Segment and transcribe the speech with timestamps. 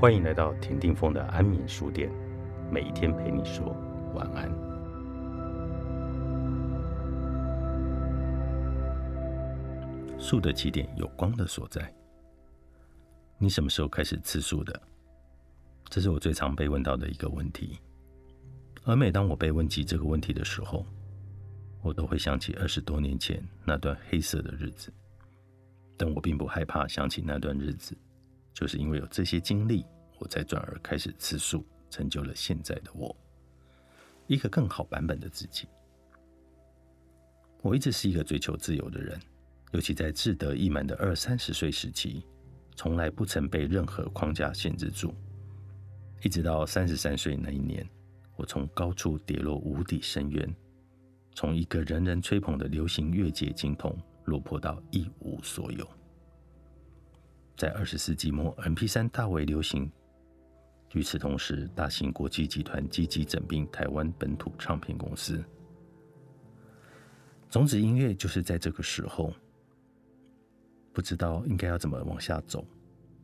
[0.00, 2.10] 欢迎来到田定峰的安眠书店，
[2.72, 3.76] 每一天陪你说
[4.14, 4.50] 晚安。
[10.18, 11.94] 树的起点有光的所在。
[13.36, 14.80] 你什么时候开始吃素的？
[15.90, 17.78] 这是我最常被问到的一个问题。
[18.84, 20.86] 而每当我被问及这个问题的时候，
[21.82, 24.90] 我都会想起二十多年前那段黑色的日子。
[25.98, 27.94] 但我并不害怕想起那段日子。
[28.52, 29.84] 就是因为有这些经历，
[30.18, 33.14] 我才转而开始吃素，成就了现在的我，
[34.26, 35.66] 一个更好版本的自己。
[37.62, 39.20] 我一直是一个追求自由的人，
[39.72, 42.24] 尤其在志得意满的二三十岁时期，
[42.74, 45.14] 从来不曾被任何框架限制住。
[46.22, 47.88] 一直到三十三岁那一年，
[48.36, 50.54] 我从高处跌落无底深渊，
[51.34, 55.86] 从一个人人吹捧的流行乐界精通，落魄到一无所有。
[57.60, 59.92] 在二十世纪末，MP3 大为流行。
[60.94, 65.44] 与此同时，大型国际集团积极整并台湾本土唱片公司。
[67.50, 69.30] 种子音乐就是在这个时候，
[70.94, 72.66] 不知道应该要怎么往下走，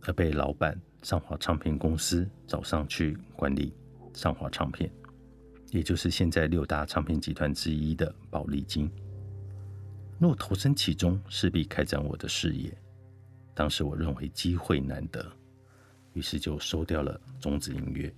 [0.02, 3.72] 而被老板上华唱片公司找上去管理
[4.12, 4.92] 上华唱片，
[5.70, 8.90] 也就是现在六大唱片集团之一的宝丽金。
[10.18, 12.70] 若投身其中，势必开展我的事业。
[13.56, 15.26] 当时我认为机会难得，
[16.12, 18.14] 于是就收掉了种子音乐。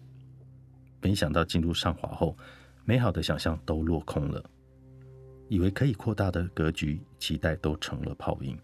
[1.01, 2.37] 没想到进入上华后，
[2.85, 4.45] 美好的想象都落空了，
[5.49, 8.59] 以为可以扩大的格局、期待都成了泡影。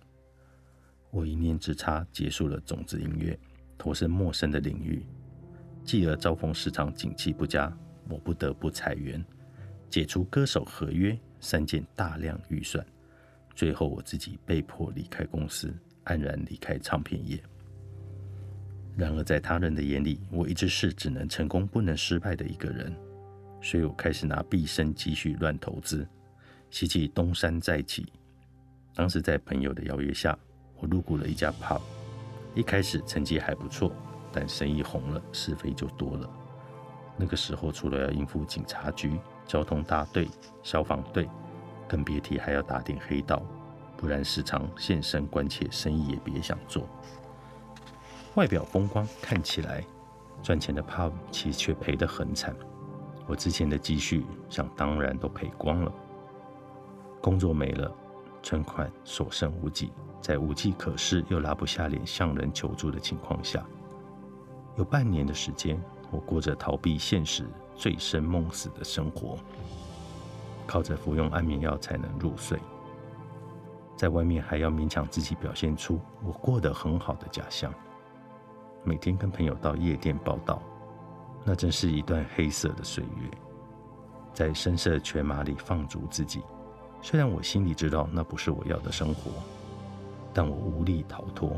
[1.12, 3.38] 我一念之差结束了种子音乐，
[3.78, 5.06] 投身陌生的领域，
[5.84, 7.72] 继而遭逢市场景气不佳，
[8.08, 9.24] 我不得不裁员，
[9.88, 12.84] 解除歌手合约，删减大量预算，
[13.54, 15.72] 最后我自己被迫离开公司。
[16.06, 17.38] 黯然离开唱片业。
[18.96, 22.94] 然而，在他人的眼里，我一直是只能成功不能失败的一个人，
[23.60, 26.06] 所以我开始拿毕生积蓄乱投资，
[26.70, 28.06] 希冀东山再起。
[28.94, 30.38] 当时在朋友的邀约下，
[30.78, 31.80] 我入股了一家 pub。
[32.54, 33.92] 一开始成绩还不错，
[34.30, 36.30] 但生意红了，是非就多了。
[37.16, 40.28] 那个时候，除了要应付警察局、交通大队、
[40.62, 41.28] 消防队，
[41.88, 43.44] 更别提还要打点黑道。
[44.04, 46.86] 不然时常现身关切，生意也别想做。
[48.34, 49.82] 外表风光，看起来
[50.42, 52.54] 赚钱的泡其实却赔得很惨。
[53.26, 55.90] 我之前的积蓄，想当然都赔光了。
[57.22, 57.90] 工作没了，
[58.42, 59.90] 存款所剩无几，
[60.20, 63.64] 在无计可施又拉不下脸向人求助的情况下，
[64.76, 69.38] 有半年的时间，我过着逃避现实、醉生梦死的生活，
[70.66, 72.58] 靠着服用安眠药才能入睡。
[73.96, 77.72] 在外面还要勉强自己表现出我过得很好的假象，
[78.82, 80.60] 每天跟朋友到夜店报道，
[81.44, 83.30] 那真是一段黑色的岁月。
[84.32, 86.42] 在声色犬马里放逐自己，
[87.00, 89.30] 虽然我心里知道那不是我要的生活，
[90.32, 91.56] 但我无力逃脱，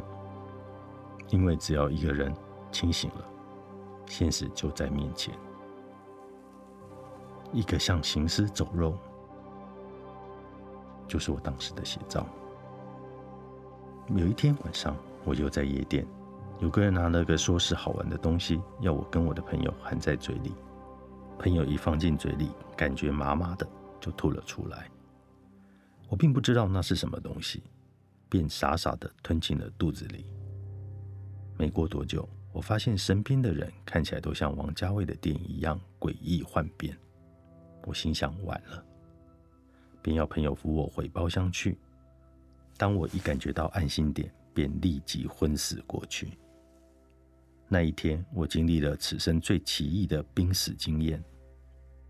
[1.30, 2.34] 因为只要一个人
[2.70, 3.24] 清醒了，
[4.04, 5.34] 现实就在面前，
[7.50, 8.94] 一个像行尸走肉。
[11.06, 12.26] 就是我当时的写照。
[14.14, 16.06] 有一天晚上，我又在夜店，
[16.60, 20.52] 有个人拿了个说是好玩的东西，要我跟我的朋友含在嘴里。
[21.38, 23.68] 朋友一放进嘴里，感觉麻麻的，
[24.00, 24.88] 就吐了出来。
[26.08, 27.64] 我并不知道那是什么东西，
[28.28, 30.24] 便傻傻的吞进了肚子里。
[31.58, 36.96] 没过多久，我发现身边的人看起来都像王家卫的电影一样诡异幻变。
[37.84, 38.84] 我心想：完了。
[40.06, 41.76] 便要朋友扶我回包厢去。
[42.76, 46.38] 当我一感觉到安心点，便立即昏死过去。
[47.66, 51.20] 那一天，我经历了此生最奇异的濒死经验。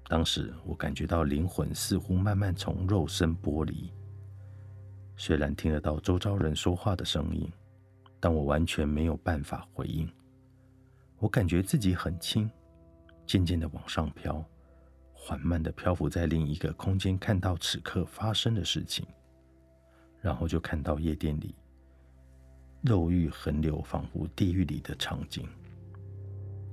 [0.08, 3.90] 当时我感觉到灵魂似乎慢慢从肉身剥离，
[5.16, 7.50] 虽然听得到周遭人说话的声音，
[8.20, 10.06] 但我完全没有办法回应。
[11.18, 12.50] 我感觉自己很轻，
[13.26, 14.44] 渐渐的往上飘。
[15.26, 19.04] 缓慢的漂浮在另一个空间，看到此刻发生的事情，
[20.20, 21.52] 然后就看到夜店里
[22.80, 25.44] 肉欲横流，仿佛地狱里的场景。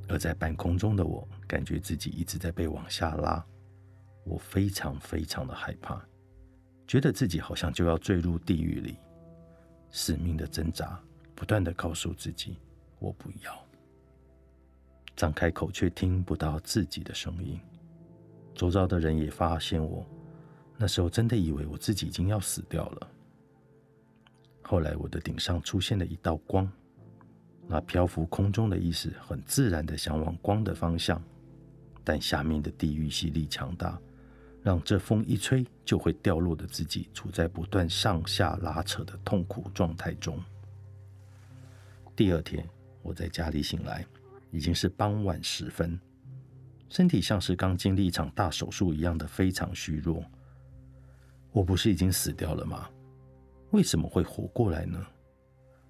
[0.08, 3.44] 而在半空中的我，感觉自己一直在被往下拉，
[4.24, 6.00] 我非常非常的害怕，
[6.86, 8.98] 觉得自己好像就要坠入地狱里，
[9.90, 11.02] 死命的挣扎，
[11.34, 12.60] 不断的告诉自己
[13.00, 13.66] 我不要，
[15.16, 17.60] 张开口却听不到自己的声音。
[18.64, 20.06] 周遭的人也发现我，
[20.78, 23.10] 那时候真的以为我自己已经要死掉了。
[24.62, 26.72] 后来我的顶上出现了一道光，
[27.68, 31.22] 那漂浮空中的意识很自然的想往光的方向，
[32.06, 34.00] 但下面的地狱吸力强大，
[34.62, 40.42] 让这风一吹就会掉落的自己处在不断上下拉扯的痛苦状态中。
[42.16, 42.66] 第二天，
[43.02, 44.06] 我在家里醒来，
[44.52, 46.00] 已经是傍晚时分，
[46.94, 50.24] 身体像是刚经历一场大手术一样的非常虚弱。
[51.52, 52.88] 我不是已经死掉了吗？
[53.72, 55.04] 为什么会活过来呢？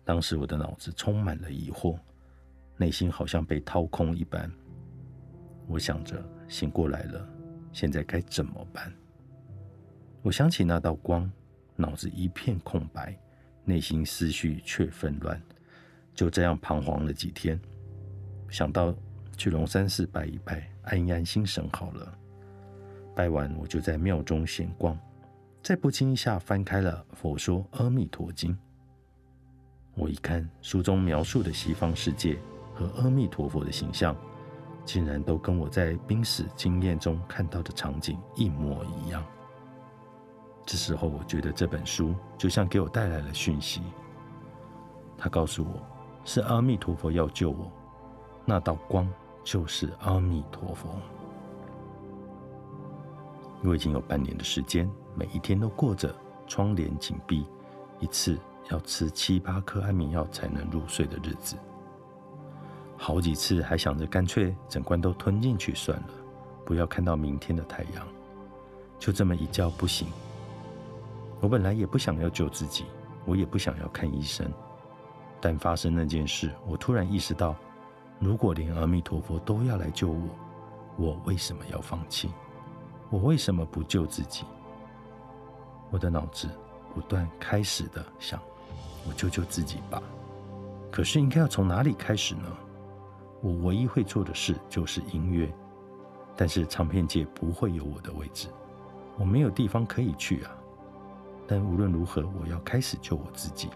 [0.05, 1.99] 当时我的脑子充满了疑惑，
[2.77, 4.49] 内心好像被掏空一般。
[5.67, 7.27] 我想着醒过来了，
[7.73, 8.89] 现在该怎么办？
[10.21, 11.29] 我想起那道光，
[11.75, 13.13] 脑子一片空白，
[13.65, 15.41] 内心思绪却纷乱。
[16.15, 17.59] 就这样彷徨了几天，
[18.47, 18.95] 想到
[19.37, 22.13] 去龙山寺拜一拜，安一安心神好了。
[23.15, 24.97] 拜完，我就在庙中闲逛，
[25.61, 28.51] 在不经意下翻开了《佛说阿弥陀经》。
[29.95, 32.37] 我一看书中描述的西方世界
[32.73, 34.15] 和阿弥陀佛的形象，
[34.83, 39.23] 竟然都跟我在濒死经验中看到的场景一模一样。
[40.65, 43.81] 这时候，我觉得这本书就像给我带来了讯息。
[45.15, 45.79] 他告诉我，
[46.25, 47.71] 是阿弥陀佛要救我，
[48.45, 49.07] 那道光
[49.43, 50.89] 就是阿弥陀佛。
[53.63, 56.13] 我已经有半年的时间，每一天都过着
[56.47, 57.45] 窗帘紧闭，
[57.99, 58.39] 一次。
[58.71, 61.57] 要吃七八颗安眠药才能入睡的日子，
[62.95, 66.07] 好几次还想着干脆整罐都吞进去算了，
[66.63, 68.07] 不要看到明天的太阳。
[68.97, 70.07] 就这么一觉不醒。
[71.41, 72.85] 我本来也不想要救自己，
[73.25, 74.49] 我也不想要看医生。
[75.41, 77.53] 但发生那件事，我突然意识到，
[78.19, 80.29] 如果连阿弥陀佛都要来救我，
[80.97, 82.31] 我为什么要放弃？
[83.09, 84.43] 我为什么不救自己？
[85.91, 86.49] 我的脑子
[86.93, 88.39] 不断开始的想。
[89.05, 90.01] 我救救自己吧。
[90.89, 92.47] 可是应该要从哪里开始呢？
[93.41, 95.53] 我唯一会做的事就是音乐，
[96.37, 98.47] 但是唱片界不会有我的位置，
[99.17, 100.51] 我没有地方可以去啊。
[101.45, 103.69] 但无论如何，我要开始救我自己。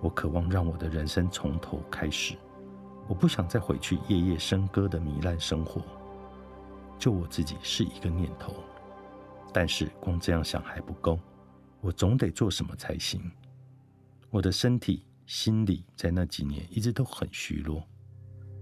[0.00, 2.34] 我渴望让我的人生从头开始，
[3.08, 5.82] 我不想再回去夜夜笙歌的糜烂生活。
[6.98, 8.54] 就我自己是一个念头，
[9.52, 11.18] 但是光这样想还不够，
[11.80, 13.30] 我总得做什么才行。
[14.30, 17.82] 我的身体、心理在那几年一直都很虚弱，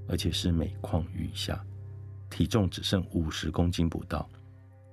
[0.06, 1.64] 而且是每况愈下，
[2.30, 4.28] 体重只剩五十公斤不到，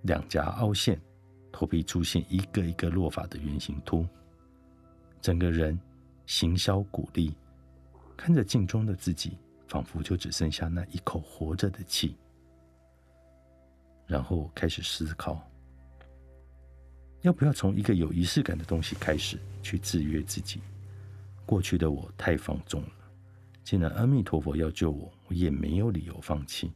[0.04, 1.00] 两颊凹陷，
[1.52, 4.08] 头皮出现一个一个落发的圆形秃，
[5.22, 5.78] 整个人
[6.26, 7.36] 形销骨立，
[8.16, 9.38] 看着镜中的自己，
[9.68, 12.16] 仿佛就只剩下那一口活着的气。
[14.06, 15.50] 然后开始思考，
[17.22, 19.40] 要不要从一个有仪式感的东西开始。
[19.64, 20.60] 去制约自己。
[21.46, 22.90] 过去的我太放纵了，
[23.64, 26.74] 既然阿弥陀佛要救我，我也没有理由放弃。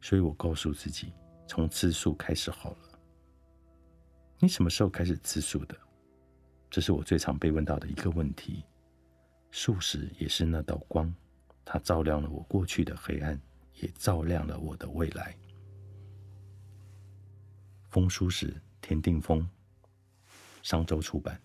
[0.00, 1.12] 所以我告诉自己，
[1.48, 2.98] 从吃素开始好了。
[4.38, 5.76] 你什么时候开始吃素的？
[6.70, 8.62] 这是我最常被问到的一个问题。
[9.56, 11.14] 素食也是那道光，
[11.64, 13.40] 它照亮了我过去的黑暗，
[13.80, 15.32] 也照亮了我的未来。
[17.88, 19.48] 风书时，田定峰，
[20.60, 21.40] 商周出版。